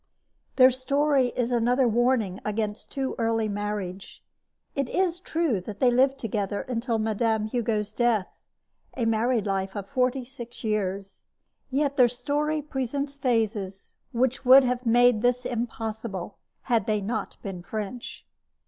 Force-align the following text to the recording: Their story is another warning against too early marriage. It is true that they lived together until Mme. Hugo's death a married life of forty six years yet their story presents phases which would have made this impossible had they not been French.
Their 0.55 0.71
story 0.71 1.27
is 1.35 1.51
another 1.51 1.87
warning 1.87 2.39
against 2.43 2.91
too 2.91 3.13
early 3.19 3.47
marriage. 3.47 4.23
It 4.75 4.89
is 4.89 5.19
true 5.19 5.61
that 5.61 5.79
they 5.79 5.91
lived 5.91 6.17
together 6.17 6.63
until 6.63 6.97
Mme. 6.97 7.45
Hugo's 7.49 7.93
death 7.93 8.35
a 8.97 9.05
married 9.05 9.45
life 9.45 9.75
of 9.75 9.87
forty 9.87 10.25
six 10.25 10.63
years 10.63 11.27
yet 11.69 11.97
their 11.97 12.07
story 12.07 12.63
presents 12.63 13.15
phases 13.15 13.93
which 14.11 14.43
would 14.43 14.63
have 14.63 14.87
made 14.87 15.21
this 15.21 15.45
impossible 15.45 16.39
had 16.63 16.87
they 16.87 16.99
not 16.99 17.37
been 17.43 17.61
French. 17.61 18.25